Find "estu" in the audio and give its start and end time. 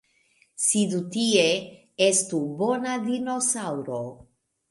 2.07-2.41